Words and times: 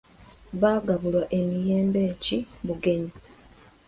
Baagabulwa 0.61 1.23
emiyembe 1.39 2.03
ki 2.23 2.37
bugenyi. 2.65 3.11